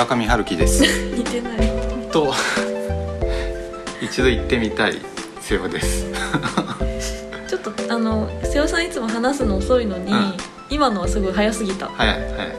[0.00, 0.82] 村上春樹です。
[1.14, 1.58] 似てない。
[2.10, 2.32] と
[4.00, 4.94] 一度行ってみたい
[5.42, 6.06] 瀬尾です。
[7.46, 10.32] ちょっとあの瀬尾さんいつも話すの遅いのに、うん。
[10.70, 12.56] 今のはすごい早すぎた、早い早い。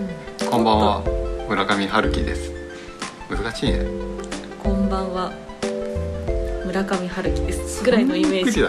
[0.52, 1.02] こんばんは。
[1.50, 2.52] 村上春樹です。
[3.28, 3.88] 難しいね。
[4.62, 5.32] こんばんは。
[6.68, 7.84] 村上春樹です。
[7.84, 8.60] ぐらいのイメージ。
[8.60, 8.64] い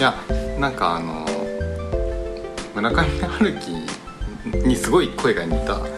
[0.00, 0.14] や
[0.58, 1.26] なんかあの
[2.74, 3.72] 村上春樹
[4.66, 5.76] にすごい声が似た。
[5.76, 5.93] サ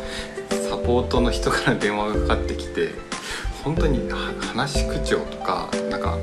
[0.87, 2.93] ポートの人から電話がかかってきて
[3.65, 6.17] 本当には話し口調とかなんか、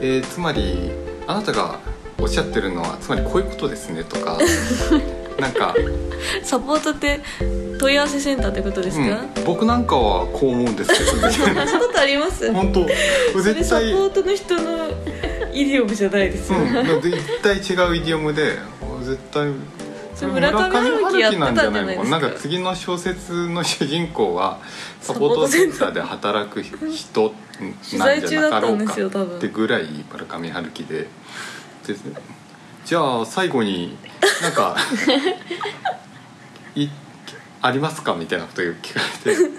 [0.00, 0.92] えーつまり
[1.26, 1.80] あなたが
[2.18, 4.38] おっしゃってるのはつまりこういうことですねとか
[5.40, 5.74] なんか、
[6.42, 7.20] サポートって
[7.78, 9.04] 問い合わせセンターってことですか、
[9.36, 12.50] うん、僕なんかはこう思うんですけど そんななことあります？
[12.52, 14.88] 本当それサポ絶対ートの人の
[15.52, 18.58] イディオムじゃないですよ、うん、絶対違うイディオムで
[19.02, 19.48] 絶対
[20.24, 22.20] 村上春樹やってたんじゃないですか。
[22.20, 24.58] なんか次の小説の主人公は
[25.00, 27.34] サポートセンターで働く人
[27.98, 31.08] なんじゃなかろうかってぐらい村上春樹で。
[31.86, 31.94] で
[32.84, 33.96] じゃあ最後に
[34.42, 34.76] なんか
[36.76, 36.88] い
[37.62, 39.50] ありますかみたいなことを聞かれて「すい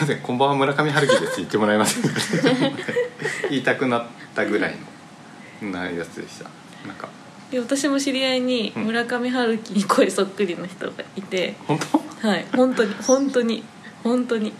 [0.00, 2.10] ませんこんばんは村上春樹です」言ってもらえませんか
[3.48, 4.76] 言いたくなったぐらい
[5.62, 6.44] のなやつでした。
[6.86, 7.08] なんか
[7.50, 8.84] で私も知り合いにうん。
[8.84, 11.78] 村上春樹に声そっくりの人がいて、本
[12.22, 12.28] 当？
[12.28, 12.46] はい。
[12.54, 13.64] 本当に本当に
[14.02, 14.52] 本当に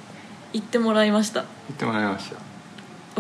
[0.52, 1.44] 言ってもらいました。
[1.68, 2.36] 言ってもらいました。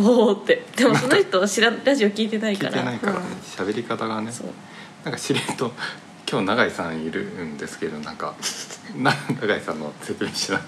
[0.00, 0.64] おおって。
[0.76, 3.18] でもその人は知らラジオ聞いてない聞いからてないからね。
[3.20, 3.66] うん。
[3.66, 4.32] 喋り方がね。
[4.32, 4.46] そう。
[5.04, 5.72] なんかしれっと
[6.30, 8.34] 今日永井さんいるんですけどなんか
[8.96, 10.58] な永井さんの説明しな。
[10.58, 10.60] い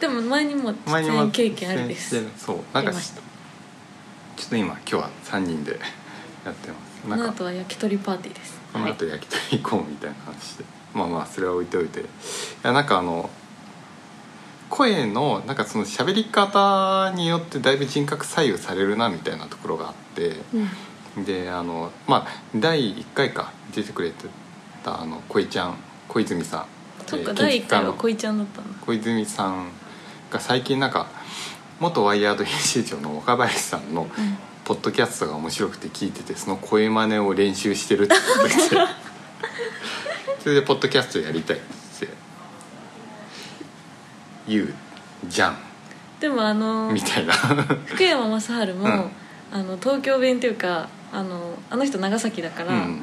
[0.00, 2.22] でも前にも出前にも演経験あるです。
[2.36, 2.56] そう。
[2.74, 5.78] なんかちょっと今今日は3人で
[6.44, 6.83] やってます。
[6.83, 8.60] こなんかの後は焼き鳥パーティーです。
[8.72, 10.64] この後焼き鳥行こうみたいな話で、
[10.94, 12.00] まあまあそれは置いておいて。
[12.00, 12.04] い
[12.62, 13.30] やなんかあの
[14.70, 20.40] 声のなんかその喋り方によってだいぶ人格左右されるなみたいなところがあって。
[21.16, 21.24] うん。
[21.24, 24.24] であのまあ第1回か出てくれて
[24.82, 25.76] たあの恋ちゃん
[26.08, 26.66] 小泉さん。
[27.06, 29.68] そっかえー第1回は恋ちゃんだったんだ小泉さん
[30.30, 31.06] が最近なんか
[31.78, 34.08] 元ワイヤード編集長の若林さんのうん
[34.64, 38.54] ポッドキャストが面白くて聞いててその声真似を練習してるってことで
[40.40, 41.74] それでポッドキャストやりたいって。
[44.46, 44.74] 言う
[45.26, 45.56] じゃん。
[46.20, 47.32] でもあのみたいな。
[47.86, 49.10] 福山雅治も、うん。
[49.52, 53.00] あの東京弁っていうかあのあの人長崎だから、うん。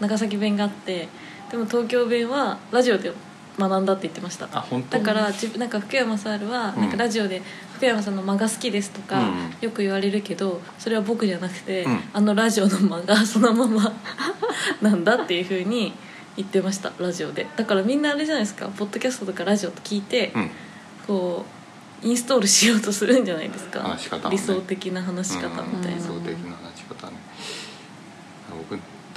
[0.00, 1.08] 長崎弁があって
[1.50, 3.12] でも東京弁はラジオで
[3.58, 4.48] 学んだって言ってました。
[4.52, 4.98] あ本当？
[4.98, 6.80] だから自分なんか福山雅治はうん。
[6.82, 7.42] なんかラジオで
[7.74, 9.54] 福山さんの間が好きですとかうん。
[9.60, 12.00] よく言われるけどそれは僕じゃなくて、うん。
[12.12, 13.92] あのラジオの間がそのまま
[14.82, 15.92] なんだっていうふうに
[16.36, 17.46] 言ってましたラジオで。
[17.56, 20.50] だからみんなあれじゃないですかポッドキャストとかラジオと聞いて、うん。
[21.06, 21.44] こ
[22.02, 23.82] うインストールしようとするんじゃないですか。
[24.28, 24.30] ね。
[24.30, 25.96] 理想的な話し方みたいな、うん。
[25.96, 27.16] 理想的な話し方ね。
[27.16, 27.55] 僕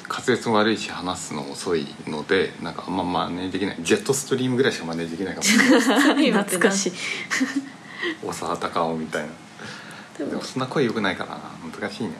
[0.09, 3.77] 滑舌も悪いし話すの遅いのでなんかあんま真似できない。
[3.79, 5.43] ジェットストリームぐらいしか真似できないかも。
[5.43, 6.93] しれない懐かしい。
[8.25, 9.29] 大沢たかおみたいな。
[10.25, 10.41] でも。
[10.41, 11.37] そんな声良くないからな。
[11.79, 12.13] 難しいね。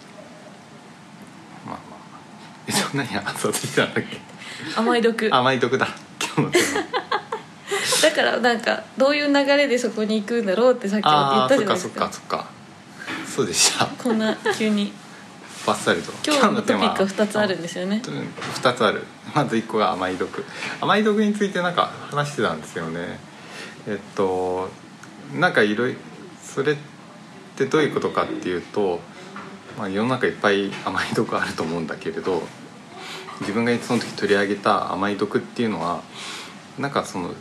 [1.66, 2.00] まあまあ。
[2.68, 4.20] えそんなに話そうとしてたんだっけ？
[4.76, 5.30] 甘い毒。
[5.30, 5.88] だ甘い毒だ。
[6.22, 6.90] 今日のテーマ。
[8.20, 12.08] からなんかどういう流れでそこに行くんだろうってさっき言あったじゃないですか。
[12.08, 12.48] かそっか。
[13.26, 13.86] そうでした。
[13.86, 14.92] こんな急に
[15.70, 18.02] バッサリと今日のトピックは2つあるんですよね。
[18.04, 19.04] 2つある。
[19.36, 20.44] まず1個が甘い毒。
[20.82, 23.20] 甘い毒についてなんか話してたんですよね。
[23.88, 24.70] えっと
[25.36, 26.00] なんかいろいろ
[26.42, 26.76] それっ
[27.56, 29.00] てどういうことかっていうと、
[29.78, 32.42] まあ、世の中いっぱい甘い毒あると思うんだけれど
[33.42, 36.02] 自分がその時取り上げた甘い毒っていうのは
[36.80, 37.36] なんかその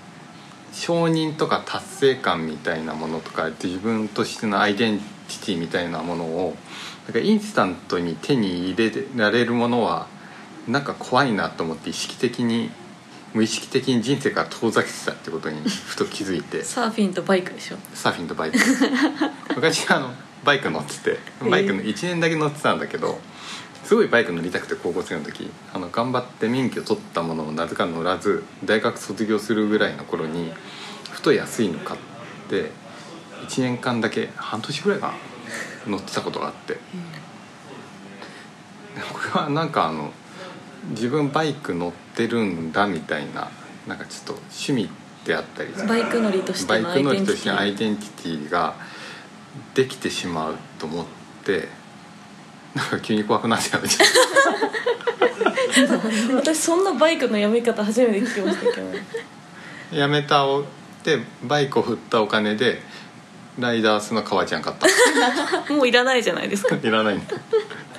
[0.75, 6.57] 承認とか達成感みたいなものとか自分としてのアイデンティティみたいなものを
[7.09, 10.07] なんかインスタントに手に入れられるものは
[10.69, 12.71] なんか怖いなと思って意識的に
[13.33, 16.63] 無意識的に人生から遠ざけてたってことにふと気づいて。
[16.63, 17.79] サーフィンとバイクでしょ。
[17.95, 18.59] サーフィンとバイク
[19.57, 20.11] 昔あの
[20.45, 21.19] バイク乗ってて。
[21.49, 23.19] バイクの1年だけ乗ってたんだけど
[23.85, 30.53] すごいバイク乗りたくて高校生の時あの頑張って免許取ったものをなぜか乗らず大学卒業するぐらいの頃に
[31.11, 32.01] ふと安いの買っ
[32.51, 32.71] て
[33.47, 35.28] 1年間だけ半年ぐらいかな
[35.89, 36.75] 乗ってたことがあって。
[39.13, 40.13] これはなんかあの
[40.91, 43.51] 自分バイク乗ってるんだみたいな
[43.87, 44.89] なんかちょっと趣味
[45.25, 45.73] であったり。
[45.73, 47.55] バイク乗りとしてバイのアイク乗りとしてデンティティ。
[47.55, 48.75] のアイデンティティが
[49.75, 51.07] できてしまうと思っ
[51.45, 51.69] て
[52.75, 53.81] なんか急に怖くなっちゃっ
[56.37, 58.93] 私そんなバイクのやめ方初めて聞きましたけど。
[59.91, 60.65] たやめたおっ
[61.03, 62.83] てバイクを振ったお金で
[63.59, 64.87] ライダースの革ジャン買った。
[65.75, 66.77] もういらないじゃないですか。
[66.77, 67.17] いらない。
[67.17, 67.35] んだ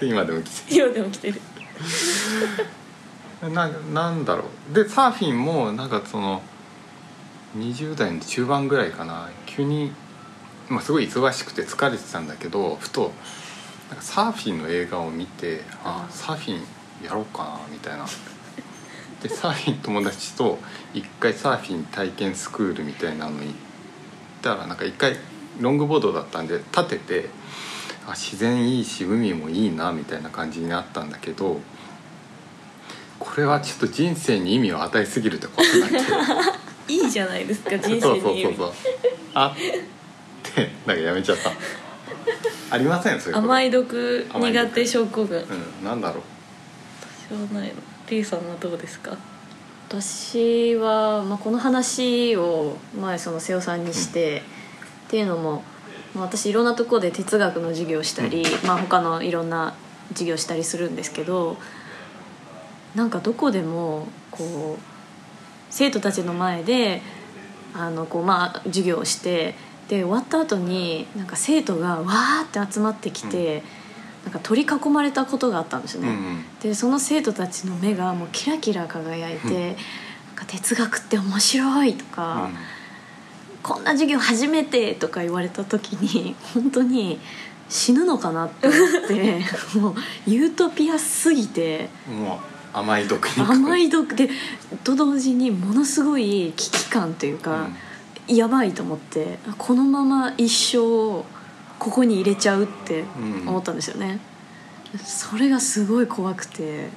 [0.02, 1.42] 今でも着て今でも着てる。
[3.42, 4.74] るななんだろう。
[4.74, 6.42] でサーフィンもなんかその
[7.58, 9.30] 20代の中盤ぐらいかな。
[9.46, 9.92] 急に、
[10.70, 13.12] まあ、すごい忙しくて疲れてたんだけどふと
[13.90, 16.62] なんかサーフィンの映画を見てあサーフィン
[17.04, 18.06] やろうかなみたいな。
[19.22, 20.58] でサーフィン友達と
[20.94, 23.54] 一回サーフィン体験スクールみたいなの行っ
[24.42, 25.18] たらなんか一回
[25.60, 27.30] ロングボードだったんで立てて
[28.08, 31.60] あ自然いいし海もいいなみたいな感じになったんだけど
[33.20, 35.90] これはちょっと人生に意味を与えすぎるってことになっ
[36.88, 38.74] ていいじゃないですか 人そう生にそうそうそう
[39.34, 41.52] あってなんかやめちゃった。
[42.72, 43.48] ありませんそういうこと。
[43.48, 45.40] 甘い毒苦手症候群。
[45.40, 46.24] うんなんだろう。
[47.30, 47.74] 私はないの。
[48.08, 49.16] T さんはどうですか？
[49.88, 54.44] 私は、まあ、この話を前その瀬尾さんにして、
[55.10, 55.64] っていうのも、
[56.14, 59.74] まあ、私いろんなところで哲学の授業をしたり、まあ、他のいろんな
[60.10, 61.58] 授業をしたりするんですけど
[62.94, 64.82] なんかどこでもこう
[65.72, 67.02] 生徒たちの前で
[67.74, 69.56] あのこう、まあ、授業をして
[69.88, 73.64] で終わった後になんか生徒がわーって集まってきて、
[74.24, 76.10] なんか取り囲まれたことがあったんですよね。
[76.10, 76.46] うんうん。
[76.62, 79.56] でその生徒たちの目がもうキラキラ輝いて、うん。
[79.56, 79.76] なん
[80.36, 82.79] か哲学って面白いとか、うん
[83.62, 87.20] こんな授業初めてとか言われた時に本当に
[87.68, 89.42] 死ぬのかなって思って
[89.78, 89.96] もう
[90.26, 92.42] ユートピアすぎても
[92.74, 93.44] う甘い毒に。
[93.44, 94.30] 甘い毒で
[94.84, 97.68] と同時にものすごい危機感というか、
[98.28, 100.78] やばいと思ってこのまま一生
[101.80, 103.50] ここに入れちゃうってうん。
[103.50, 104.20] 思ったんですよね。
[105.04, 106.90] それがすごい怖くて。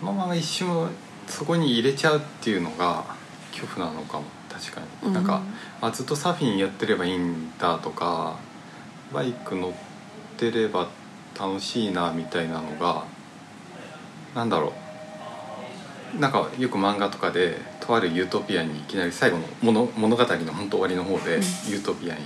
[0.00, 0.88] このまま一瞬
[1.26, 3.04] そこに入れちゃうっていうのが
[3.52, 4.24] 恐怖なのかも
[4.54, 5.12] 確かに、うん。
[5.12, 5.42] なんか
[5.80, 8.38] あずっとサーフィンやってればいいんだとか
[9.12, 9.72] バイク乗っ
[10.36, 10.88] てれば
[11.38, 13.04] 楽しいなみたいなのが
[14.34, 14.72] なんだろ
[16.16, 16.20] う。
[16.20, 21.42] なんかよく漫画とかでとあるユートピアにいきなり最後の物物語の本当終わりの方で、うん。
[21.72, 22.20] ユートピアに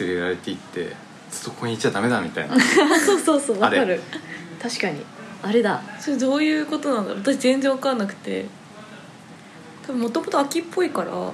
[0.00, 0.96] 連れられていって
[1.30, 2.56] ずっとここにいちゃダメだみたいな。
[2.98, 4.00] そうそうそうわかる。
[4.62, 5.04] 確かに。
[5.42, 5.82] あれだ。
[6.00, 7.20] それどういうことなんだろう。
[7.20, 8.46] 私全然分かんなくて
[9.86, 11.32] 多分もともと秋っぽいから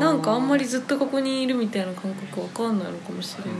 [0.00, 3.52] なんかあんまりずっとここにいるみたいな感覚わかんないのかもしれない、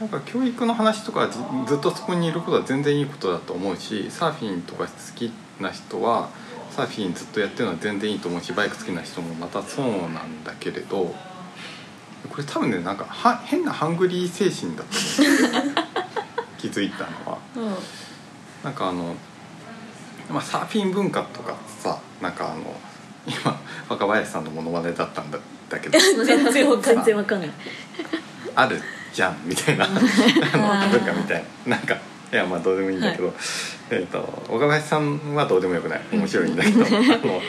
[0.00, 6.30] なんか教育の話とかずずっとそこにいることは全然いいことだと思うしサーフィンとか好きな人は
[6.70, 11.14] サーフィンずっとやってるのは全然いいと思うしバイク好きな人もまたそうなんだけれど
[12.30, 15.74] これ多分ねなんかは変なハングリー精神だと思う。
[16.58, 17.38] 気づいたのは。
[17.56, 17.74] うん。
[18.62, 19.16] なんかあの、
[20.30, 22.76] まあ、サーフィン文化とかさなんかあの
[23.26, 25.38] 今若林さんのモノマネだったんだ
[25.68, 25.98] だけど。
[26.24, 27.04] 全然わかんない。
[27.04, 27.50] 全然わかんない
[28.54, 28.80] ある
[29.12, 29.84] じゃんみたいな。
[29.86, 31.76] あの文化みたいな。
[31.76, 33.32] なんかいやまあどうでもいいんだけど、
[33.90, 36.00] えっ、と岡林さんはどうでもよくない。
[36.12, 36.84] 面白いんだけど。
[36.84, 37.42] あの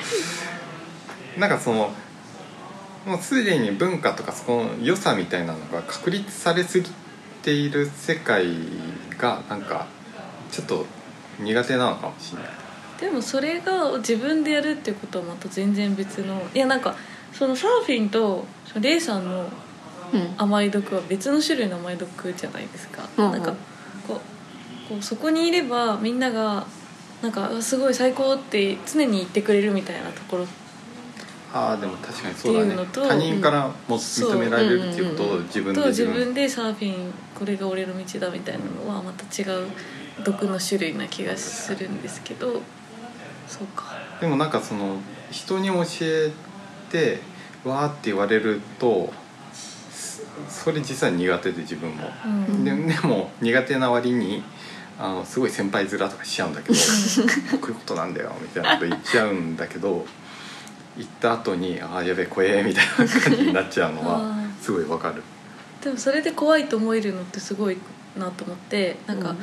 [1.38, 1.92] なんかその
[3.06, 6.90] もうすでに文化とかそこの良さみたいなのが確立されすぎ
[7.42, 8.46] ている世界
[9.18, 9.88] がなんか
[10.52, 10.86] ちょっと
[11.40, 12.63] 苦手なのかもしれない。
[13.04, 16.96] でもそれが自分でやるっていうことはまた全然別のいやなんか
[17.34, 19.50] そのサーフィンとそのレイさんの
[20.14, 20.34] うん。
[20.38, 23.32] 甘い毒は別の種類の甘い毒じゃないですか、うんうん。
[23.32, 23.52] なんか
[24.08, 26.66] こうこうそこにいればみんなが
[27.22, 30.46] なんかすごい最高って常に言ってくれるみたいなところ。
[31.52, 32.66] ああでも確かにそうだね。
[32.66, 39.68] っていうのと他人からも認められるっていうことを自分でと自分自分でサーフィンこれが俺の道だみたいなのはまた違う
[40.24, 42.62] 毒の種類な気がするんですけど
[43.54, 43.94] そうか。
[44.20, 44.98] でもなんかその
[45.30, 46.32] 人に教え
[46.90, 47.20] て
[47.64, 49.14] わーって言われると
[49.54, 52.64] そそれ実は苦手で自分も、うん。
[52.66, 54.44] ででも苦手な割に
[55.00, 56.76] あのすごい先輩面とかしちゃうんだけど
[57.60, 60.06] こういうことなんだよみたいなこと言っちゃうんだけど
[60.98, 64.44] 行った後にああやべえ怖えみたいな感じになっちゃうの あはー。
[64.62, 65.22] すごいわかる。
[65.84, 67.78] でもそれで怖いと思えるのってすごい
[68.18, 69.36] なと思ってなんか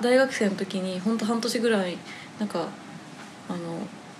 [0.00, 1.98] 大学生の時に本当半年ぐらい
[2.38, 2.68] なんか
[3.48, 3.58] あの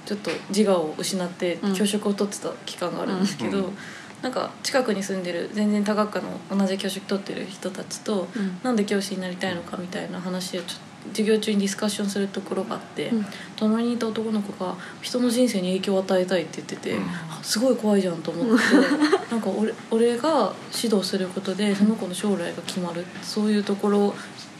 [0.05, 1.75] ちょっと自我を失ってうん。
[1.75, 3.77] 教職を取ってた期間があるんですけど、うん
[4.23, 8.61] なんか近くに住んでる全然多学科の同じ教職取ってる人たちと、うん。
[8.63, 13.27] なんで教師になりたいのかみたいな話をちょっと授業中にディスカッションするところがあって、うん。
[13.57, 17.05] 隣にいた男の子が人の人生に影響を与えたいって言ってて、うん。
[17.05, 18.65] あすごい怖いじゃんと思って
[19.29, 23.05] なんか俺俺が指導することでその子の将来が決まる。
[23.23, 24.15] そういうところ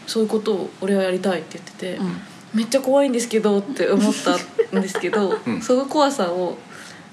[0.07, 2.21] そういうことを俺はやりたいって言ってて、うん
[2.53, 4.35] めっちゃ怖いんですけどって思った
[4.77, 5.61] んですけど、うん。
[5.61, 6.57] その怖さを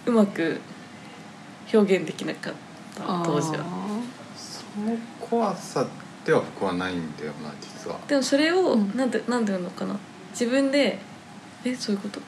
[0.07, 0.61] うまく
[1.73, 2.55] 表現できなかっ
[2.95, 3.65] た当時は。
[4.37, 5.87] その怖さ
[6.25, 7.99] では僕はないんだよな実は。
[8.07, 8.97] でもそれを、うん。
[8.97, 9.97] なんてなんていうのかな。
[10.33, 10.99] 自分で
[11.65, 12.21] えそういうこと？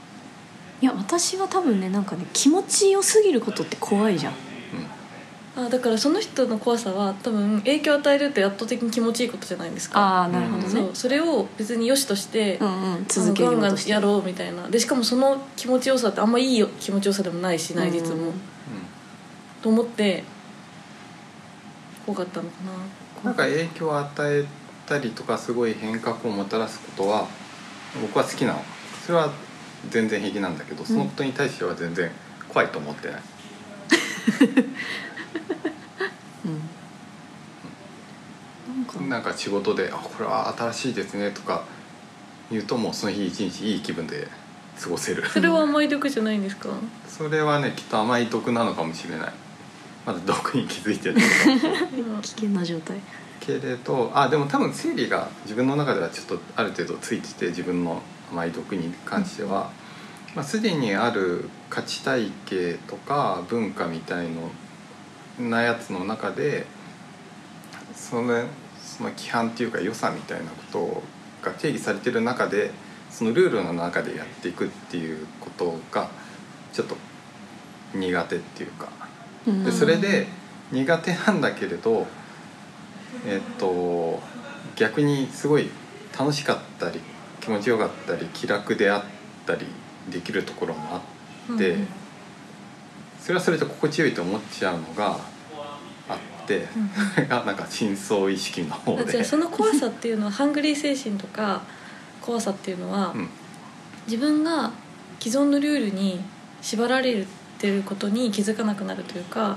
[0.81, 4.33] いや私は多分ねなんかね気持ちよすぎることって怖いじゃん
[5.55, 10.01] あだからその人の怖さは多分影響を与えるって圧倒的に気持ちいいことじゃないですか。
[10.01, 10.69] ああなるほどね。
[10.69, 14.67] そうそれを別に良しとして、うんうん続けよガンガンやろうみたいな。
[14.69, 18.33] でしかもその気持ちよさってあんまいいよ気持ちよさでもないし内実も、うん
[19.61, 20.25] と思って
[22.05, 22.57] 怖かったのか
[23.23, 23.31] な。
[23.31, 24.45] なんか影響を与え
[24.87, 27.29] たりとかすごい変革をもたらすことは
[28.01, 28.65] 僕は好きなの
[29.07, 29.31] それは
[29.91, 32.11] 全然平気なんだけどそのことに対しては全然
[32.49, 34.65] 怖いと思ってない、う ん
[38.69, 38.85] なん。
[38.85, 41.65] かなんか仕事で「あこれは新しいですね」とか
[42.51, 44.29] 言うともうその日一日いい気分で
[44.81, 45.25] 過ごせる。
[45.29, 46.69] それは甘い毒じゃないんですか？
[47.09, 49.33] それはねきっと甘い毒なのかもしれない。
[50.05, 51.15] まだ毒に気づいてる
[52.23, 52.97] 危険な状態。
[53.39, 59.71] けれどあでも多分整理が自分の中ではちょっとある程度ついてて自分の甘い毒に関しては、
[60.37, 64.51] まあ、すでにある価値体系とか文化みたいの
[65.39, 66.67] なやつの中で
[67.95, 68.45] その
[68.83, 71.03] その規範っていうか良さみたいなこと
[71.43, 72.71] が定義されてる中で
[73.11, 76.09] そのルールの中でやっていくっていうことが
[76.73, 76.97] ちょっと
[77.95, 78.89] 苦手っていうか。
[79.47, 79.65] うん。
[79.65, 80.27] でそれで
[80.71, 82.07] 苦手なんだけれど
[83.27, 84.21] えっと
[84.77, 85.71] 逆にすごい
[86.19, 87.01] 楽しかったり
[87.41, 89.03] 気持ちよかったり気楽であっ
[89.47, 89.67] たり
[90.11, 91.03] できるところもあ
[91.55, 91.89] って、うん
[93.23, 95.17] それはそれで心地よいと思っちゃうのが
[96.09, 96.67] あって、
[97.15, 99.23] それがなんか深層意識の方で。
[99.23, 101.63] その怖さっていうのはハングリー精神とか
[102.21, 103.29] 怖さっていうのは、うん。
[104.07, 104.73] 自分が
[105.21, 106.21] 既存のルールに
[106.61, 107.25] 縛られ
[107.59, 109.57] てることに気づかなくなるというか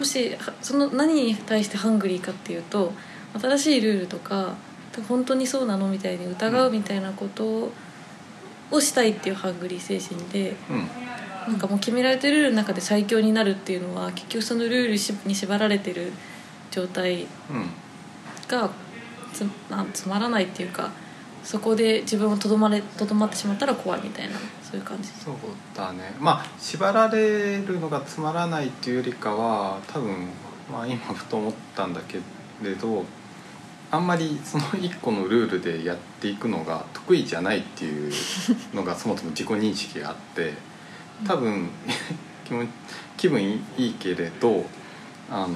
[0.00, 2.92] もしはその何に対してハングリーかっていうと
[3.40, 4.54] 新しいルールとか
[5.08, 7.70] 本当にそうなのみたいに疑うみたいなこと
[8.70, 10.88] をしたいっていうハングリー精神でうん
[11.48, 16.12] なんかもう決められてるルールの中で最強になるっていうのは結局そのルールしに縛られてる
[16.70, 17.28] 状態うん。
[18.48, 18.70] が
[19.32, 20.90] つなんつまらないっていうか
[21.42, 25.08] そこで自分をとどまれとどまってしまったら怖いみたいなそういう感じ。
[25.08, 25.34] そう
[25.74, 26.14] だね。
[26.18, 30.28] まあ縛られるのがつまらないっていうよりかは多分、
[30.72, 32.18] まあ、今ふと思ったんだけ
[32.62, 33.04] れど
[33.90, 38.12] あんまりその一個のルールでやっていくのが得意じゃないっていう
[38.72, 40.54] のがそもそも自己認識があって
[41.26, 41.68] 多分
[43.16, 44.64] 気分いいけれど
[45.30, 45.54] あの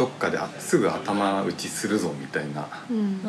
[0.00, 2.66] どっかであすぐ頭打ちするぞみたいな。
[2.90, 3.20] うん。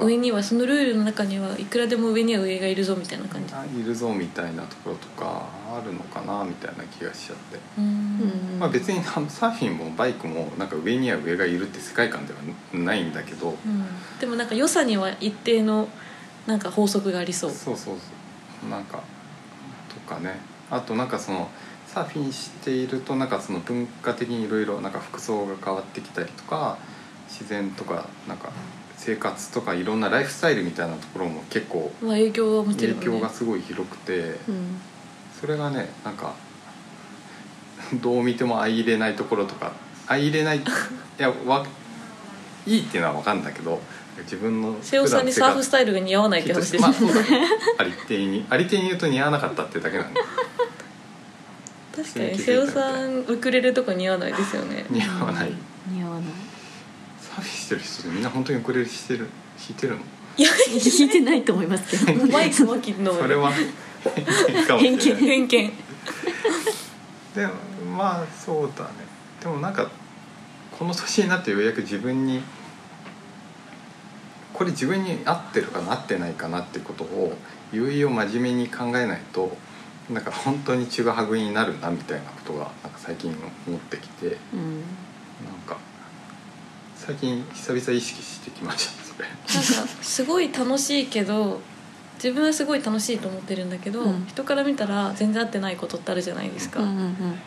[0.00, 3.52] 上にはそのルールの中にはいくらでも上には上がいるぞみたいな感じ。
[3.52, 7.58] あいるぞみたいなところとかあるのかなみたいな気がしちゃって。
[7.78, 7.84] うん。
[7.84, 12.38] うんまあ、別にサーフィンもバイクもなんか上には上がいるって世界観では
[12.74, 13.48] ないんだけど。
[13.48, 13.84] うん。
[14.20, 15.88] でもなんか良さには一定の
[16.46, 17.50] なんか法則がありそう。
[17.50, 18.70] そうそうそう。
[18.70, 19.02] なんかと
[20.10, 20.40] かね。
[20.70, 21.48] あとなんかその
[21.86, 26.78] サーフィンしているとなんかその文化的にいろいろなんか服装が変わってきたりとか
[27.28, 28.50] 自然とかなんか
[28.96, 32.30] 生活とかいろんなライフスタイルみたいなところも結構まあ影
[33.06, 34.80] 響がすごい広くてうん。
[35.40, 36.34] それがねなんか
[38.02, 39.72] どう見ても相入れないところとか
[40.06, 40.62] 相入れない い
[41.18, 41.66] やわ
[42.70, 43.80] いいっていうのは分かるんだけど
[44.22, 46.96] 自分の瀬尾さんにサーフスタイルが似合わないって話です、ね
[47.78, 50.20] ありていにありていに言うと似合わなかったってだけなんで
[51.96, 54.86] 確かに瀬尾さんウクレレとか似合わないですよね。
[54.88, 55.52] 似合わない。
[55.88, 56.24] 似合わない。
[57.20, 60.00] サーフィンしてる人ってみんな本当にウクレレしてる弾いてるの？
[60.36, 62.26] いや聞いてないと思いますけど。
[62.32, 63.12] マイクマキの？
[63.12, 63.50] それは
[64.78, 65.72] 偏見偏見
[67.34, 67.52] でも
[67.96, 68.90] まあそうだね。
[69.40, 69.90] でもなんか
[70.78, 72.40] この年になってようやく自分に
[74.60, 77.32] これ自分に合ってるかな合ってないかなってことを
[77.72, 79.56] いよいよ真面目に考えないと
[80.10, 83.34] なんか本当にちぐはぐになるなみたいなことがなんか最近
[83.66, 84.80] 思ってきてうん。
[85.46, 85.78] なんか
[86.94, 89.26] 最近久々意識してきましたそれ。
[89.26, 91.58] なんかすごい楽しいけど
[92.16, 94.26] 自分はすごい楽しいと思ってるんだけど、うん。
[94.26, 97.38] 人から見たら全然合ってないことってあるじゃないですか、うんうん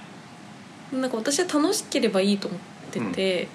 [0.99, 2.59] なんか私は楽しければいいと思っ
[2.91, 3.47] てて、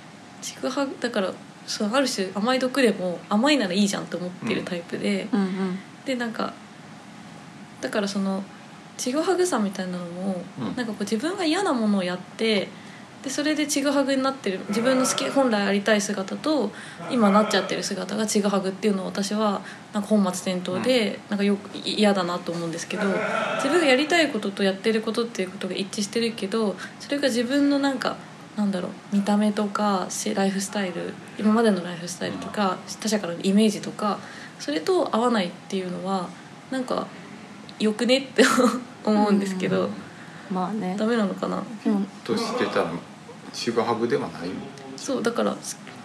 [0.43, 1.33] ちぐはぐだから
[1.69, 5.79] そうある種甘い毒でも甘いならいいじゃんと思ってるタイプで、うんうん。
[6.05, 6.55] でなんか
[7.81, 8.43] だからその
[8.97, 10.77] ちぐはぐさみたいなのも、うん。
[10.77, 12.69] なんかこう自分が嫌なものをやって
[13.23, 16.71] でそれでちぐはぐになってる自分の好き本来ありたい姿と
[17.11, 19.61] 今なっちゃってる姿がちぐはぐっていうのを私は
[19.93, 23.03] なんか本末転倒でなんかよく嫌だなと思うんですけど
[23.57, 28.17] 自分がやりたいこととやってることっていうことが一致してるけどそれが自分のなんか
[28.59, 34.19] なんだろう見た目とかしライフスタイル今までのライフスタイルとか他者からのイメージとか
[34.59, 36.29] それと合わないっていうのは
[36.73, 37.07] なんか
[37.79, 38.19] よくね？
[38.19, 38.43] って
[39.07, 39.91] 思うんですけど、うん。
[40.51, 40.97] まあね。
[40.99, 41.63] ダメなのかな？
[41.85, 42.91] でもとしてたら
[43.53, 44.49] ちぐはぐではない？
[44.97, 45.57] そうだから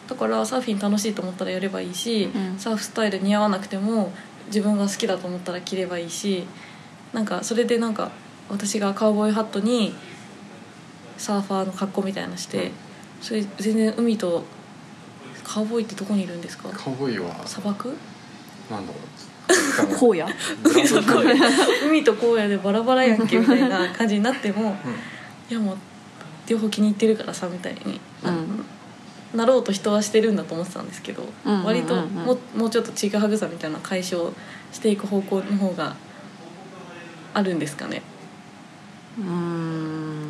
[0.07, 2.59] だからサーフィン楽しいと思ったらやればいいし、うん。
[2.59, 4.13] サーフスタイル似合わなくても
[4.47, 6.45] 自分が好きだと思ったら着ればいいし
[7.13, 8.11] なんかそれでなんか
[8.49, 9.95] 私がカウボーイハットに
[11.23, 12.71] サーファーの格好みたいなのして
[13.21, 14.43] それ全然海と
[15.43, 16.67] カウボーイってどこにいるんですか？
[16.69, 17.95] カウボーイは砂漠？
[18.69, 18.99] なんだろ
[20.09, 20.33] う荒野
[21.87, 24.75] 海と荒野でバラバラやんけみたいな感じになっても
[25.49, 25.77] いやもう
[26.47, 28.65] 両方気に入ってるからさみたいに、うん。
[29.37, 31.65] なろうと人はしてるんだと思ってたんですけど、うんうんうんうん。
[31.67, 34.29] 割とももうちょっとちぐはぐさみたいなの解消
[34.73, 35.95] していく方向の方が
[37.33, 38.01] あるんですかね。
[39.19, 40.22] うーん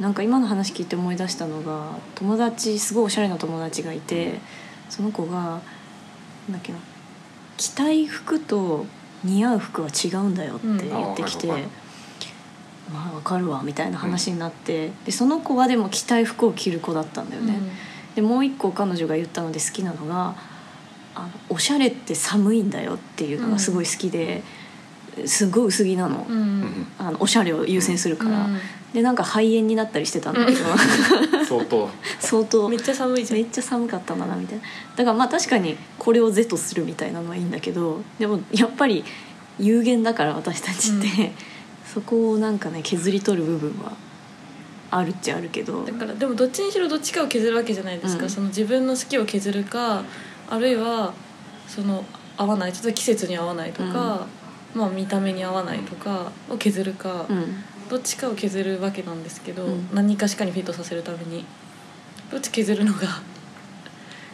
[0.00, 4.40] なんか今の話聞いて思い出したのが友達すごいおしゃれな友達がいて
[4.90, 5.60] その子がなん
[6.52, 6.78] だっけな
[7.56, 8.86] 着たい服と
[9.24, 11.58] 似合う服は違うんだよって言ってきて、うんあ
[12.92, 17.58] まあわかるわみたいな話になって、でその子はでも着たい服を着る子だったんだよね。
[18.14, 20.36] でもう一個彼女が言ったので好きなのが
[21.14, 24.42] あのおしゃれって寒いんだよっていうのがすごい好きで、
[25.24, 26.86] すごい薄着なの,、うんうん。
[26.98, 28.60] あのおしゃれを優先するから、うん
[28.96, 30.58] でなんか肺炎になったりしてたんだけど。
[31.44, 31.90] 相当。
[32.18, 32.66] 相当。
[32.66, 33.40] めっちゃ寒いじゃん。
[33.40, 34.64] めっちゃ寒かったんだなみたいな。
[34.96, 39.04] だからまあ確かにこれを是とするみたいなのはいいんだけどでもやっぱり
[39.58, 41.30] 有限だから私たちって、うん。
[41.92, 43.92] そこをなんかね削り取る部分は
[44.90, 45.84] あるっちゃあるけど。
[45.84, 48.30] だからでもどっちにしろどっちかを削るわけじゃないですか、うん。
[48.30, 50.04] その自分の好きを削るか
[50.48, 51.12] あるいは
[51.68, 52.02] その
[52.38, 54.26] 合わないちょっと季節に合わないとか、
[54.74, 59.88] まあ、見た目に合わないとかを削るか、うんどっちかを削るわけなんですけど、うん。
[59.92, 61.44] 何かしかにフィットさせるために
[62.30, 63.00] どっち削るのが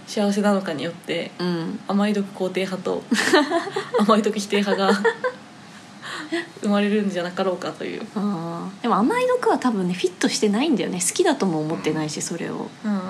[0.06, 1.80] 幸せなのかによってうん。
[1.88, 3.02] 甘い毒肯定派と
[4.00, 4.92] 甘い毒否定派が
[6.62, 8.00] 生まれるんじゃなかろうかという。
[8.00, 11.00] でも甘い毒は多分ねフィットしてないんだよね。
[11.00, 12.70] 好きだとも思ってないしそれを。
[12.84, 13.00] うんうん。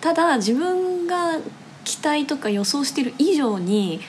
[0.00, 1.38] ただ自分が
[1.84, 4.00] 期待とか予想してる以上に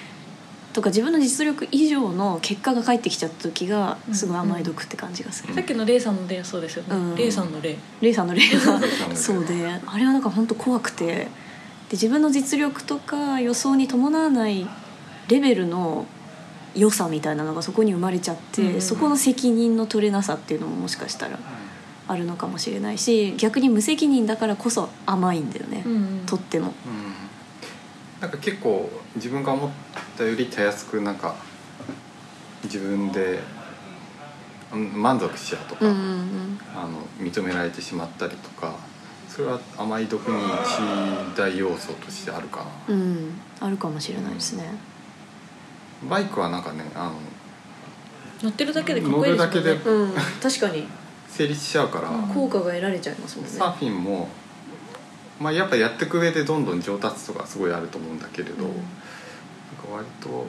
[0.74, 7.16] とか自分の実力以上の結果が返ってきちゃった時がすごい甘い毒って感じがする、さっきのレイさんの例はそうですよね、うん。
[7.16, 11.28] レイさんの例レイさんの例はレイさんの例 そうであれはなんか本当怖くて。
[11.90, 14.68] で自分の実力とか予想に伴わない
[15.28, 16.06] レベルの
[16.76, 21.40] 良さみたいなのがそこに生まれちゃって、うんそこの責任の取れなさっていうのももしかしたら
[22.08, 26.24] あるのかもしれないし逆に無責任だからこそ甘いんだよね、うんうん。
[26.26, 26.74] とっても。
[28.22, 29.70] うんなんか結構自分が思っ
[30.18, 31.36] たよりたやすくなんか
[32.64, 33.40] 自分で
[34.74, 38.76] うん満足しちゃうとか、うんうんあの認められてしまったりとか
[39.28, 40.38] それは甘い毒に
[41.34, 44.64] 一大要素としてあるかな、うん、うん、あるかもしれないですね。
[46.10, 47.16] バイクはなんかねあの
[48.42, 49.48] 乗ってるだけでかっこいいですね。
[49.48, 50.88] 乗るだけでうん、確かに。
[51.28, 52.24] 成立しちゃうから、うん。
[52.30, 53.52] 効果が得られちゃいますもんね。
[53.52, 54.30] サーフィンも、
[55.40, 58.78] まあ、やっぱやっていく上でどんどん上達とかすごいあると思うんだけれど、なんか
[59.92, 60.48] 割と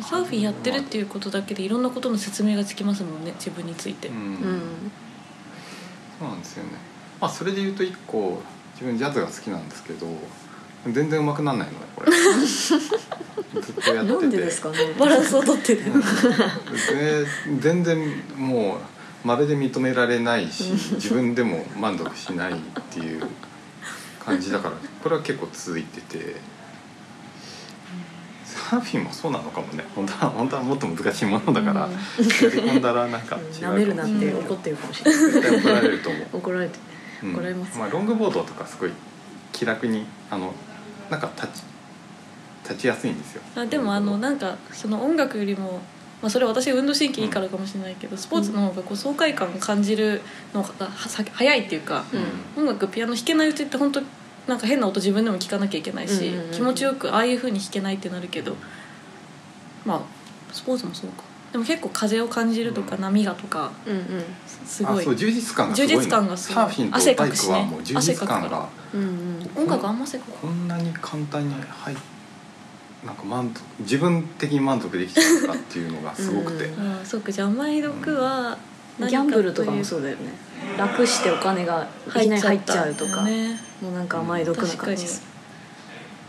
[0.00, 4.62] サーフィンやってるっていうことだけでいろんなことの説明がつきますもんね自分について、うん、うん、
[6.18, 6.70] そうなんですよね。
[7.20, 8.40] まあそれで言うと一個
[8.74, 10.06] 自分ジャズが好きなんですけど
[10.86, 12.12] 全然上手くならないのねこれ。
[12.16, 14.20] ずっとやってて。
[14.20, 14.76] なんでですかね。
[14.98, 15.82] バランスをとってる。
[15.92, 16.00] うん。
[16.00, 17.26] で
[17.60, 18.78] 全然も
[19.24, 22.56] うまるで認められないし自分でも満足しないっ
[22.90, 23.22] ていう
[24.24, 26.36] 感じだからこれは結構続いてて
[28.44, 29.84] サーフィンもそうなのかもね。
[29.94, 31.92] 本当は本当はもっと難しいものだから、うん。
[31.92, 35.20] やり込んだらなんか違うかも舐めるなってうん怒ってるかもしれない。
[35.20, 36.78] 絶対怒られると思う、怒られて。
[37.22, 37.32] うん。
[37.34, 38.90] 怒られますまあ、ロングボードとかすごい
[39.52, 40.54] 気楽にあの
[41.10, 41.64] なんか立ち
[42.64, 43.42] 立ちやすいんですよ。
[43.56, 45.80] あでもあのなんかその音楽よりも、
[46.22, 50.22] まあ、それは私運動神経いいからかもしれないけどスポーツの方がこう爽快感を感じる
[50.54, 52.04] のが早いっていうか、
[52.56, 54.00] 音楽ピアノ弾けないうちって本当
[54.46, 56.50] なんか変な音自分でも聞かなきゃいけないし、うんうんうん。
[56.52, 58.56] 気持ちよくああいう風に弾けないってなるけど
[59.84, 60.00] まあ
[60.52, 61.24] スポーツもそうか。
[61.52, 64.24] でも結構風を感じるとか波がとかうんうん。
[64.66, 65.02] すごい。
[65.02, 66.54] あそう充実感がすごいの充実感がすごい。
[66.54, 69.64] サーフィンと汗バイかくしねクはもう充実感汗かがうんうん。
[69.64, 71.96] 音楽あんませここんなに簡単に入っ
[73.04, 76.92] なんか満足自分的に満足できちゃうかっていうのがすごくて、うん。
[76.92, 78.56] ああそうかじゃあ甘い毒は
[78.98, 80.32] 何ギャンブルとかもそうだよね。
[80.78, 85.06] 楽してお金がいきなり入っちゃうとか、ねもうなんか甘い毒な感じ。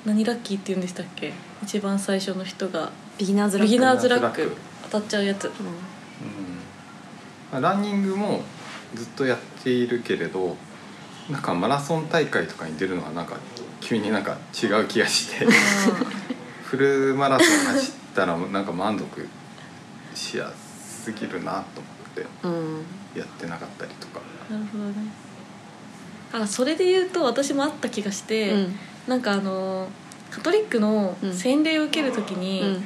[0.05, 1.31] 何ラッキーって言うんでしたっけ？
[1.61, 2.91] 一番最初の人が。
[3.17, 3.71] ビギナーズラック。
[3.71, 4.55] ビギナーズラック。
[4.83, 5.45] 当たっちゃうやつ。
[5.47, 5.51] う
[7.53, 7.61] うん。
[7.61, 8.41] ランニングも
[8.95, 10.57] ずっとやっているけれど
[11.29, 13.37] なんかマラソン大会とかに出るのはなんか
[13.79, 15.45] 急になんか違う気がして
[16.73, 19.27] フルマラソン走ったらなんか満足
[20.15, 22.85] しやすぎるなと思ってうん。
[23.15, 24.21] やってなかったりとか。
[24.49, 24.93] なるほどね。
[26.31, 28.75] あそれで言うと私もあった気がして、うん。
[29.07, 29.87] なんかあの
[30.31, 32.83] カトリックの洗礼を受ける時に、うん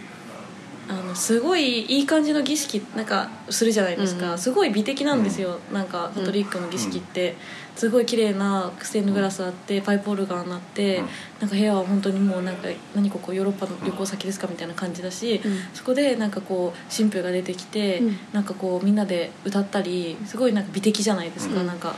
[0.90, 7.36] あのすごいいい感じの儀式なんかするじゃないですか、うんすごい美的なんですよ、なんかカトリックの儀式って、
[7.76, 11.06] すごい綺麗なステンドグラスあってパイプオルガンあって、うん。
[11.42, 15.60] なんか部屋は本当にもうなんか何ここヨーロッパの旅行先ですかみたいな感じだし、うん。
[15.74, 18.18] そこでなんかこう神父が出てきて、うん。
[18.34, 21.68] なんかこうみんなで歌ったりすごいなんか美的じゃないですか、うん。
[21.68, 21.96] なんか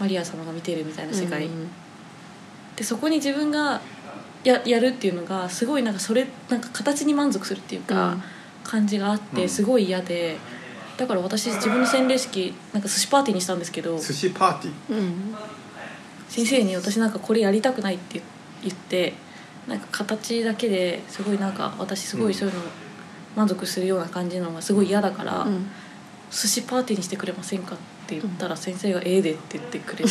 [0.00, 1.68] マリア様が見てるみたいな世界、うん。
[2.74, 3.80] でそこに自分が
[4.46, 8.22] ややるっていうのがすごいなんかそれなんか形に満足するっていうか、うん。
[8.64, 9.40] 感じがあっうん。
[9.40, 10.36] てすごい嫌で、
[10.96, 14.98] だから私自分の洗礼式なんか寿司パーティーにしたんですけど寿司パーティー？
[14.98, 15.34] うん。
[16.28, 18.20] 先生に私なんかこれやりたくないって
[18.62, 19.14] 言って
[19.68, 22.60] なんか形だけですごいなんか私すごいそういうの
[23.36, 25.70] 満足するような感じのがすごい嫌だから、うん
[26.28, 27.78] 寿司パーティーにしてくれませんかっ
[28.08, 30.02] て言ったら先生が「ええで」って言ってくれて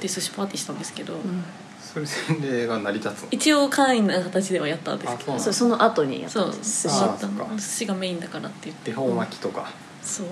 [0.00, 1.44] で寿司パーティーしたんですけど、うん
[1.92, 3.28] それ洗礼が成り立つの？
[3.30, 5.44] 一応簡易な形ではやったんですけどあそうなんだ。
[5.44, 7.46] そうその後にやったそうんです寿っか。
[7.56, 8.90] 寿司がメインだからって言って。
[8.90, 9.70] 恵方巻きとか。
[10.02, 10.26] そう。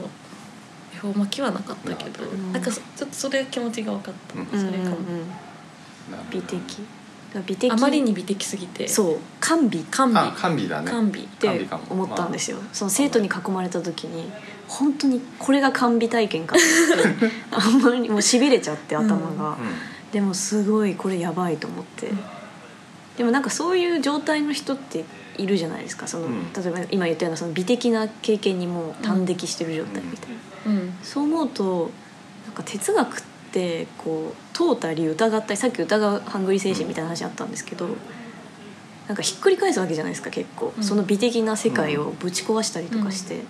[0.94, 2.52] 恵方巻きはなかったけど、うん。
[2.52, 4.46] なんかそちょっとそれ気持ちが分かった、うん。
[4.46, 5.26] それかも、うん
[6.30, 6.60] 美的。
[7.46, 7.72] 美的。
[7.72, 8.86] あまりに美的すぎて。
[8.86, 9.18] そう。
[9.40, 9.80] 甘美。
[9.80, 10.18] っ甘美。
[10.18, 10.90] あ甘美だね。
[10.90, 14.30] 甘美て思ったんですよ、その生徒に囲まれた時に
[14.68, 16.64] 本当にこれが甘美体験かって
[17.50, 22.08] あんまりもうしびれちゃって頭が、まあでもすごいこれやばいと思って。
[23.18, 25.04] でもなんかそういう状態の人って
[25.36, 26.08] いるじゃないですか。
[26.08, 26.52] その、うん。
[26.54, 30.30] 例えば今言ったようなその美的な経験にもう端的してる状態みたい
[30.64, 30.94] な、うん。
[31.02, 31.90] そう思うと
[32.46, 37.86] なんか哲学ってこう問うたり疑ったりさっき疑うハングリー精神みたいな話あったんですけど、
[39.08, 40.82] なんかひっくり返すわけじゃないですか結構、うん。
[40.82, 43.40] そその美的な世界をぶち壊したりとかして、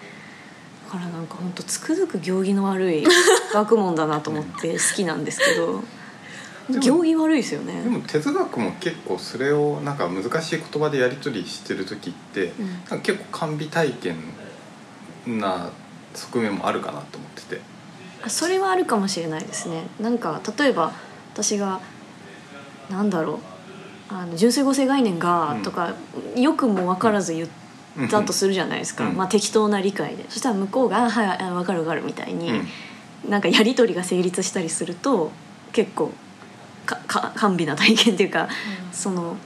[0.87, 3.05] だからなんか本当つくづく行儀の悪い
[3.53, 5.85] 学問だなと思って好きなんですけど
[6.69, 7.83] 行儀悪いですよね。
[7.83, 12.71] でも哲学も結構それをなんか難しい言葉でやり取りしてる時って、うん。
[12.71, 14.17] なんか結構甘美体験
[15.27, 15.71] な
[16.15, 17.61] 側面もあるかなと思ってて。
[18.25, 19.87] あそれはあるかもしれないですね。
[20.01, 20.93] なんか例えば
[21.33, 21.81] 私が
[22.91, 23.39] なんだろう
[24.09, 25.63] あの純粋合成概念がうん。
[25.63, 25.95] とか、
[26.37, 27.49] よくも分からず言っ
[28.11, 29.17] たとするじゃないですか、うん。
[29.17, 30.25] まあ、適当な理解で。
[30.29, 32.69] そしたら向こうが「あはいあ分かる分かる」みたいに、うん。
[33.31, 35.33] なんかやり取りが成立したりすると
[35.73, 36.13] 結構
[37.37, 38.49] 甘美な体験っていうか
[38.93, 39.37] その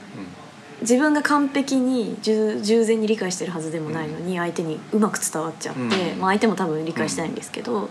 [0.81, 6.19] 自分が完璧に従従前に理解してるはずでもないのに相手にうまく伝わっちゃって、うん。
[6.19, 7.89] まあ、相手も多分理解してないんですけど、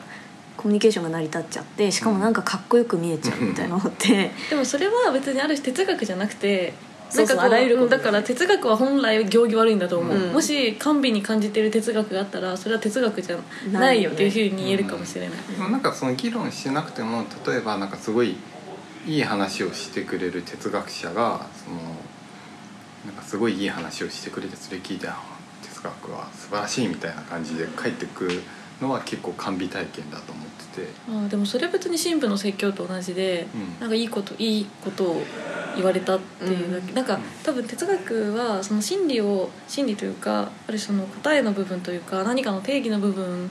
[0.57, 6.75] コミュニケーションが成り立っちゃってしかもなんかかっこよく見えちゃうみたいなのって、でもそれは別にある種哲学じゃなくて
[7.15, 7.45] なんかこう。
[7.45, 10.33] あらゆることだから哲学は本来行儀悪いんだと思う、うん。
[10.33, 13.39] もし甘美に感じてる哲学があったらそれは哲学じゃ
[13.71, 18.35] ないよっていうふうに言えるかもしれない、でもなんかその議論しなくても例えばなんかすごい
[19.07, 21.77] いい話をしてくれる哲学者がその
[23.07, 25.17] なんかすごいいい話をしてくれてそれ聞いてあ
[25.63, 28.43] 哲学は素晴らしいみたいな感じで帰ってくる
[28.81, 33.81] のは結構甘美体験だと思ってて、あーでもそれは別に神父の説教と同じで、うん。
[33.81, 35.23] なんかいいこといいことを
[35.77, 36.95] 言われたっていうだけ、うん。
[36.95, 43.51] なんか多分哲学はその真理を真理というかある種その答えの部分というか何かの定義の部分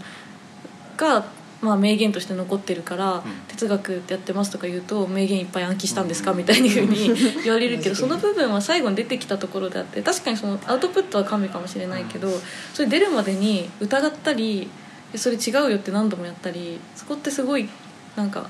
[0.98, 1.26] が、
[1.62, 6.38] まあ、名言として残ってるから、哲学ってやってますとか言うと名言いっぱい暗記したんですか、うん。
[6.38, 12.30] みたいにふうに 言われるけどその部分は最後に出てきたところであって確かにそのアウトプットは神かもしれないけど
[12.74, 14.70] それ出るまでに疑ったり
[15.14, 17.68] えそれ違うよって何度もやったりそこってすごい
[18.16, 18.50] なんか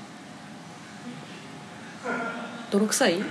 [2.70, 3.24] 泥臭いうん、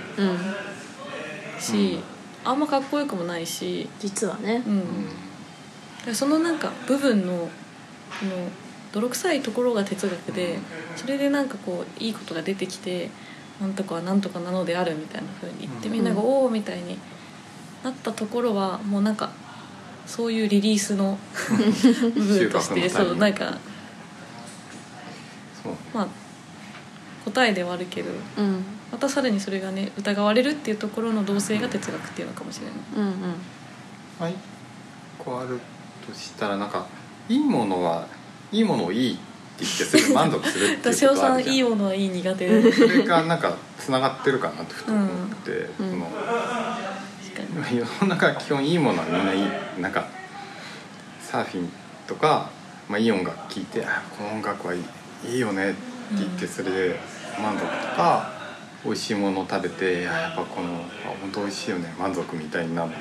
[1.58, 1.98] し、
[2.44, 4.62] あんまかっこよくもないし、実はね。
[6.06, 6.14] う、ん。
[6.14, 8.48] そのなんか部分のこの
[8.92, 10.58] 泥臭いところが哲学で
[10.96, 13.10] それでなんかこういいことが出てきて
[13.60, 16.98] なんとかはなんとかなのであるみたいな風に言ってうんみんなが「おお」みたいに
[17.84, 19.30] なったところはもうなんか
[20.06, 21.18] そういうリリースの
[22.14, 23.58] 部分としてそうなんか
[25.62, 26.08] そうまあ
[27.24, 28.64] 答えではあるけどうん。
[28.90, 32.74] またさらにそれがね疑われるっていうところの動性が哲学っていうのかもしれない。
[32.96, 33.34] うんうん。
[34.18, 34.34] はい。
[35.18, 35.60] こうある
[36.06, 36.86] としたらなんか
[37.28, 38.06] いいものは
[38.52, 39.20] いいものをいいって
[39.60, 41.56] 言ってそれで満足するっていうことあるじゃん。
[41.56, 42.62] いいものはいい苦手。
[42.62, 45.08] でそれがなんかつながってるかなってふと思っ
[45.44, 45.90] て、うん。
[45.90, 46.10] その
[47.72, 49.26] 世の中基本いいものはみん。
[49.26, 50.06] ないいなんか
[51.20, 51.72] サーフィン
[52.06, 52.50] とか、
[52.88, 54.82] まあ、いい音楽聴いてあ「この音楽はいい
[55.32, 55.78] いいよね」って
[56.16, 57.00] 言ってそれで
[57.40, 58.32] 満足とか
[58.84, 60.68] 美味しいものを食べていややっぱこの
[61.04, 62.96] あ本当美味しいよね満足みたいになるの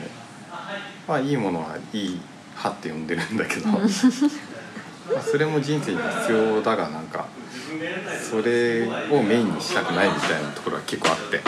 [1.07, 2.19] まあいいものはいい
[2.55, 3.69] 派って呼んでるんだけど
[5.13, 7.28] まあそれも人生に必要だがなんか
[8.30, 11.41] それをメインにしたくないみたいなところは結構あって。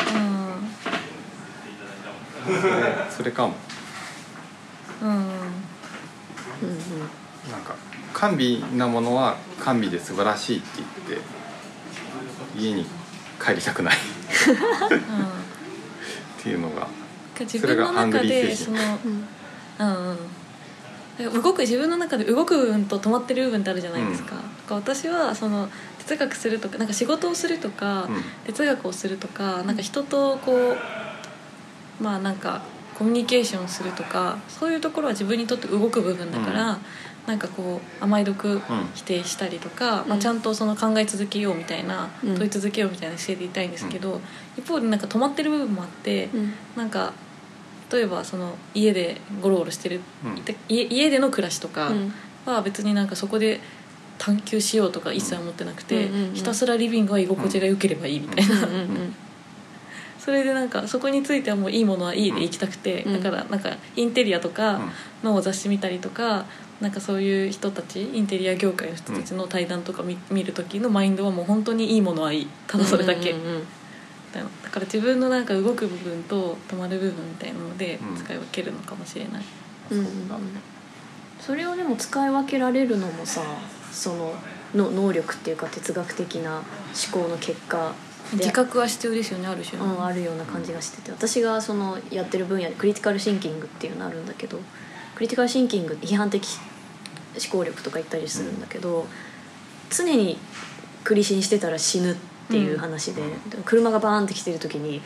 [2.43, 3.53] それそれかも。
[5.01, 5.09] うん。
[5.09, 5.21] うん
[7.51, 7.75] なんか
[8.13, 10.67] 甘美なものは甘美で素晴らしいって
[11.07, 11.25] 言って
[12.55, 12.85] 家に
[13.43, 13.95] 帰りたくない。
[16.39, 16.87] っていうのが
[17.39, 18.77] 自分の中でその
[19.79, 20.17] うんうん
[21.29, 28.23] 動く自分の中で動く部分と止まってる部分ってあるじゃないですか,、だから私はその哲学するとかなんか仕事をするとか、うん。
[28.45, 30.75] 哲学をするとかなんか人とこ
[31.99, 32.61] うまあなんか
[32.97, 36.77] コミュニケーションするとかそういうところは自分にとって動く部分だから、うん。
[37.27, 38.59] なんかこう甘い毒
[38.95, 42.35] 否定したりとか、まあ、ちゃんとその考え続けようみたいな、うん。
[42.35, 44.19] 問い続けようみたいな教えていたいんですけど、
[44.57, 46.53] 一方でなんか止まってる部分もあって、うん。
[46.75, 47.13] なんか
[47.91, 50.43] 例えばその家でゴロゴロしてる、うん。
[50.43, 52.13] で家家での暮らしとかうん。
[52.45, 53.59] は別になんかそこで
[54.17, 56.33] 探求しようとか一切思ってなくて、うんうんうん。
[56.33, 59.15] ひたすらリビングは居心地が良ければいいみたいな、うんうん
[60.21, 63.13] それでなんかそこについてはもういいものはいいで行きたくて、うん。
[63.23, 64.75] だからなんかインテリアとか
[65.23, 65.33] うん。
[65.33, 66.45] の雑誌見たりとか
[66.79, 72.47] なんかそういう人たちインテリア業界の人たちの対談とか見見る時のマインドはもう本当にいいものはいい。
[72.67, 73.65] ただそれだけ、うんうんうんみ
[74.31, 78.15] たいなだから自分のなんか動く部分と止まる部分みたいなのでうん。
[78.15, 79.43] 使い分けるのかもしれない、
[79.91, 80.11] うんうんうん。
[81.39, 83.41] それをでも使い分けられるのもさ
[83.91, 84.33] その
[84.73, 87.93] の能力っていうか哲学的な思考の結果
[88.31, 88.37] で。
[88.37, 91.11] 自覚は必要ですよねある種の、うん、あるような感じがしてて。
[91.11, 94.59] 私がそのやってる分野でクリティカルシンキングっていうのあるんだけど
[95.15, 96.47] クリティカルシンキングって批判的
[97.33, 99.05] 思考力とか言ったりするんだけど、
[99.89, 100.37] 常に
[101.03, 103.21] クリシンしてたら死ぬっていう話で、
[103.65, 105.01] 車がバーンって来てる時に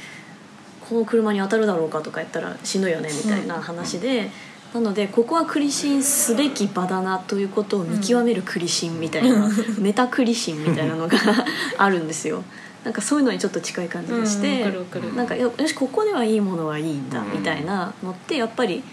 [0.89, 4.29] この車に当たるだろうかとか言ったら死ぬよねみたいな話で。
[4.73, 11.17] なのでここはクリシンすべき場だなということを見極めるクリシンみたいな、メタクリシンみたいなのが
[11.77, 12.43] あるんですよ。
[12.83, 15.15] なんかそういうのにちょっと近い感じがして、うん。
[15.15, 18.83] なんかよよしここではいいものはいいんだうんみたいなのってやっぱり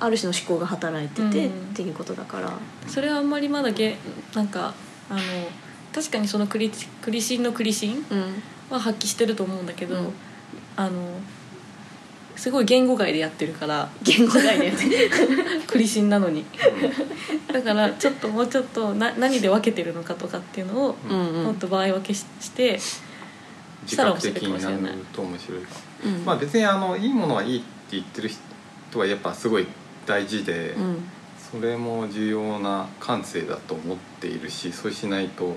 [0.00, 1.74] ある種の思考が働いててっうん。
[1.74, 2.52] ていうことだから、
[2.88, 3.96] それはあんまりまだげ
[4.34, 4.74] なんか
[5.08, 5.20] あの
[5.94, 6.70] 確かにそのクリ
[7.02, 8.42] クリシンのクリシンうん。
[8.70, 10.12] は発揮してると思うんだけど、うん。
[10.76, 11.20] あの
[12.34, 14.72] すごい言語外でやってるから言語外で
[15.68, 16.44] クリシンなのに。
[17.52, 21.44] だからちょっともうちょっとな何で分けてるのかとかっていうのをうんうん。
[21.44, 22.80] もっと場合分けしして
[23.84, 25.68] 自覚的になると面白いか。
[26.04, 26.24] うん。
[26.24, 29.66] まあ別にあのいいものはいいって言ってる人はやっぱすごい
[30.06, 31.08] 大事で、うん。
[31.52, 35.56] それも重要な感性だと思っているしそうしないと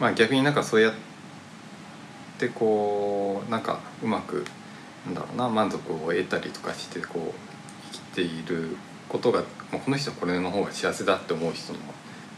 [0.00, 0.94] まあ逆になんかそうやっ
[2.38, 4.44] てこうなんかうまく
[5.06, 8.76] なんだろうな満足を得たりとかしてこう生きている
[9.08, 11.78] ことが、まあ、この人はこれの方が幸せだって思う人も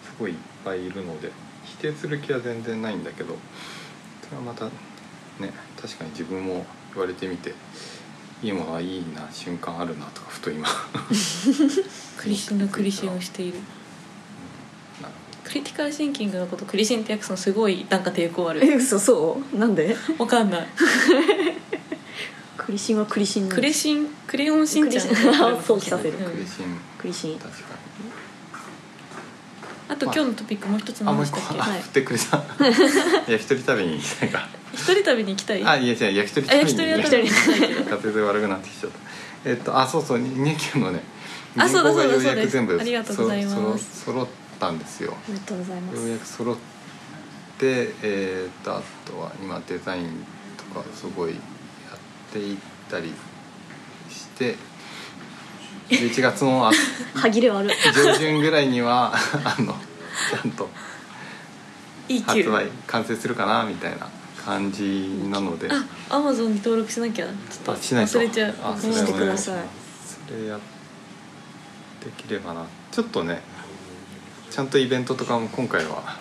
[0.03, 1.31] すごいいっぱいいるので
[1.65, 3.37] 否定する気は全然ないんだけど
[4.23, 7.55] それはまたね確かに自分も言われてみて
[8.43, 10.69] いいものはいいな瞬間あるなとかふと今。
[12.19, 13.59] クリシのクリシンをしている。
[15.47, 18.65] クリティカルシンキングのことクリシンって訳すのすごいなんか抵抗ある。
[18.65, 19.57] え嘘そう？
[19.57, 19.97] なんで？
[20.19, 20.67] わかんない。
[22.57, 25.31] クリシンはクリシンクレシンクレヨンしんちゃんクレシン。
[25.31, 26.13] あ想起させる。
[26.15, 26.81] クリシン。
[26.99, 27.39] クリシン。
[27.39, 27.77] 確か
[29.89, 31.79] あと今日のトピックもう一つ何でしたっけ？
[31.79, 32.45] ってくれた。
[33.31, 34.49] 焼き鳥食べに行きたいか。
[34.73, 35.65] 一人旅に行きたい？
[35.65, 38.23] あいやじゃ焼き鳥あ焼き食べに行きたい。
[38.23, 38.99] 悪くなってきちゃった。
[39.49, 41.03] えっとあそうそう入級のね
[41.57, 42.59] あそうだそうだそうです。
[42.59, 44.05] ありがとうございます。
[44.05, 45.15] そろ揃ったんですよ。
[45.29, 45.97] おめでとうございます。
[46.01, 46.57] ようやく揃っ
[47.59, 50.25] てえーっとあとは今デザイン
[50.57, 51.39] とかすごいやっ
[52.33, 52.57] ていっ
[52.91, 53.13] たり
[54.11, 54.57] して
[55.89, 56.73] 11月のあ
[57.15, 57.73] 歯切れ悪い。
[57.95, 59.15] 上旬ぐらいには
[59.45, 59.75] あの
[60.31, 60.69] ちゃんと
[62.09, 64.09] いい級発売完成するかなみたいな
[64.45, 65.69] 感じなので。
[65.71, 68.55] あアマゾンに登録しなきゃちょっと忘れちゃう。
[68.81, 69.65] それお願ください。
[70.29, 70.59] それや
[72.05, 72.65] できればな。
[72.93, 73.43] ちょっとね
[74.57, 76.17] ちゃんとイベントとかも今回は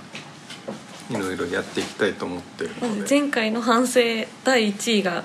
[1.10, 3.06] いろいろやっていきたいと思ってるので。
[3.10, 4.02] 前回の反省
[4.44, 5.24] 第1位が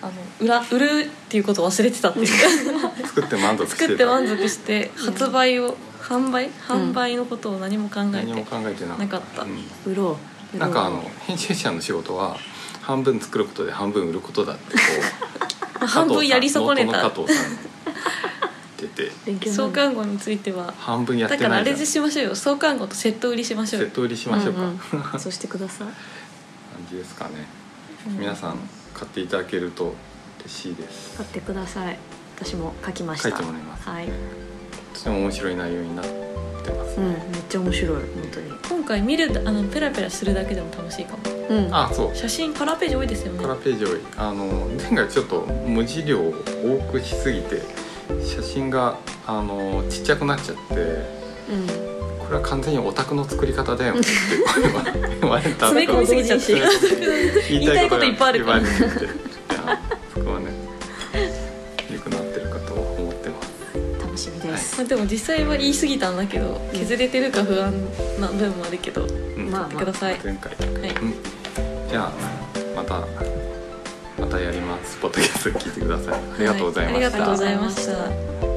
[0.00, 2.26] あの売ら売るっていうことを忘れてたっていう。
[3.06, 6.48] 作って満足して作って満足して発売を販売？
[6.66, 9.92] 販売のことを何も考え何もて考えてななかった、うん。
[9.92, 10.18] 売ろ
[10.54, 10.56] う。
[10.56, 12.38] なんかあの編集者の仕事は
[12.80, 14.80] 半分作ることで半分売ることだってこ
[15.82, 16.92] う 半分やり損ねた。
[16.92, 17.72] 加藤さん
[18.94, 19.10] て。
[19.50, 20.72] 創刊号については。
[20.78, 22.34] 半分やってだからあれないじゃんにしましょうよ。
[22.34, 23.86] 創刊号とセット売りしましょうよ。
[23.86, 24.78] セット売りしましょうか、んん。
[25.18, 25.88] そうしてください。
[26.92, 27.46] じですかね、
[28.06, 28.18] うん。
[28.18, 28.56] 皆さん
[28.94, 29.94] 買っていただけると
[30.40, 31.16] 嬉しいです。
[31.16, 31.98] 買ってください。
[32.36, 33.30] 私も書きました。
[33.30, 33.88] 書いてもらいます。
[33.88, 34.08] はい、
[34.94, 38.52] とても面白い内容になってます、うん、めっちゃ面白い本当に。
[38.68, 41.18] 今回見るあのペラペラするだけでも楽しいかも。
[41.48, 41.74] うん。
[41.74, 42.16] あそう。
[42.16, 43.40] 写真カラーページ多いですよね。
[43.40, 44.00] カラーページ多い。
[44.16, 44.44] あの
[44.78, 47.62] 前回ちょっと文字量を多くしすぎて
[48.20, 50.74] 写真があのちっちゃくなっちゃって
[51.50, 51.92] うん。
[52.18, 53.94] これは完全にオタクの作り方だよ。
[53.94, 54.08] ね って
[55.20, 55.66] 言われた。
[55.68, 56.54] 詰め込みすぎちゃって。
[57.50, 58.60] 言いたいこといっぱいあるから。
[60.14, 60.46] そこはね
[61.92, 64.02] 良くなってるかと思ってます。
[64.02, 67.72] 楽しみです、まあでも実際は言い過ぎたんだけど削れてるか不安
[68.20, 69.50] な部分もあるけどうん。
[69.50, 70.20] まあ買ってください。
[70.24, 70.90] 前回はい。
[70.90, 71.14] うん。
[71.90, 72.12] じゃあ
[72.74, 73.00] また
[75.02, 76.14] ポッドキャスト聞いてください。
[76.14, 77.86] ありがとうございました、はいありがとうございまし
[78.46, 78.51] た。